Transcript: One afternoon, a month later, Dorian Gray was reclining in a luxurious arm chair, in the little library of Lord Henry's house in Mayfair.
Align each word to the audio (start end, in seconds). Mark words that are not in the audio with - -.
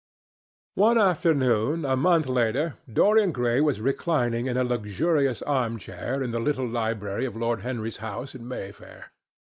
One 0.81 0.97
afternoon, 0.97 1.85
a 1.85 1.95
month 1.95 2.25
later, 2.25 2.73
Dorian 2.91 3.31
Gray 3.31 3.61
was 3.61 3.79
reclining 3.79 4.47
in 4.47 4.57
a 4.57 4.63
luxurious 4.63 5.43
arm 5.43 5.77
chair, 5.77 6.23
in 6.23 6.31
the 6.31 6.39
little 6.39 6.67
library 6.67 7.25
of 7.25 7.35
Lord 7.37 7.61
Henry's 7.61 7.97
house 7.97 8.33
in 8.33 8.47
Mayfair. 8.47 9.11